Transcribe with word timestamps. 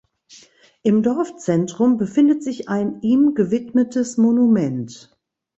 Im 0.81 1.03
Dorfzentrum 1.03 1.97
befindet 1.99 2.41
sich 2.43 2.67
ein 2.69 3.03
ihm 3.03 3.35
gewidmetes 3.35 4.17
Monument. 4.17 5.15